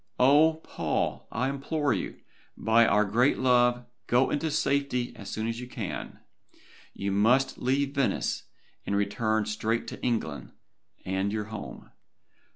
[0.19, 0.55] Oh!
[0.63, 2.21] Paul, I implore you,
[2.57, 6.19] by our great love, go into safety as soon as you can.
[6.95, 8.45] You must leave Venice,
[8.83, 10.53] and return straight to England,
[11.05, 11.91] and your home.